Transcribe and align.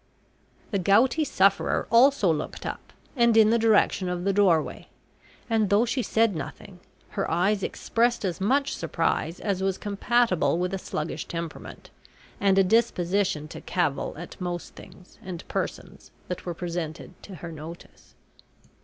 The 0.71 0.79
gouty 0.79 1.23
sufferer 1.23 1.85
also 1.91 2.33
looked 2.33 2.65
up, 2.65 2.91
and 3.15 3.37
in 3.37 3.51
the 3.51 3.59
direction 3.59 4.09
of 4.09 4.23
the 4.23 4.33
doorway, 4.33 4.87
and 5.47 5.69
though 5.69 5.85
she 5.85 6.01
said 6.01 6.35
nothing, 6.35 6.79
her 7.09 7.29
eyes 7.29 7.61
expressed 7.61 8.25
as 8.25 8.41
much 8.41 8.75
surprise 8.75 9.39
as 9.39 9.61
was 9.61 9.77
compatible 9.77 10.57
with 10.57 10.73
a 10.73 10.79
sluggish 10.79 11.25
temperament, 11.27 11.91
and 12.39 12.57
a 12.57 12.63
disposition 12.63 13.47
to 13.49 13.61
cavil 13.61 14.15
at 14.17 14.41
most 14.41 14.73
things 14.73 15.19
and 15.23 15.47
persons 15.47 16.09
that 16.29 16.47
were 16.47 16.55
presented 16.55 17.13
to 17.21 17.35
her 17.35 17.51
notice. 17.51 18.15